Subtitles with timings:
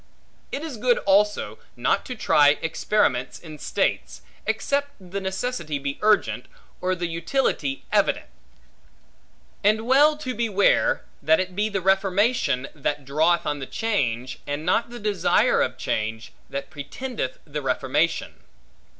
[0.51, 6.47] It is good also, not to try experiments in states, except the necessity be urgent,
[6.81, 8.25] or the utility evident;
[9.63, 14.65] and well to beware, that it be the reformation, that draweth on the change, and
[14.65, 18.39] not the desire of change, that pretendeth the reformation.